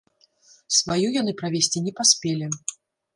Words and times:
Сваю 0.77 1.07
яны 1.21 1.35
правесці 1.41 1.83
не 1.89 1.93
паспелі. 1.99 2.49